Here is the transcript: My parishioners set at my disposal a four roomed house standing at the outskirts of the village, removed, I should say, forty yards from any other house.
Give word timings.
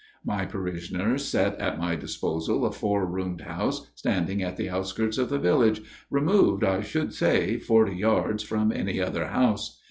My 0.25 0.45
parishioners 0.47 1.23
set 1.25 1.59
at 1.59 1.77
my 1.77 1.95
disposal 1.95 2.65
a 2.65 2.71
four 2.71 3.05
roomed 3.05 3.41
house 3.41 3.85
standing 3.93 4.41
at 4.41 4.57
the 4.57 4.67
outskirts 4.67 5.19
of 5.19 5.29
the 5.29 5.37
village, 5.37 5.83
removed, 6.09 6.63
I 6.63 6.81
should 6.81 7.13
say, 7.13 7.59
forty 7.59 7.97
yards 7.97 8.41
from 8.41 8.71
any 8.71 8.99
other 8.99 9.27
house. 9.27 9.79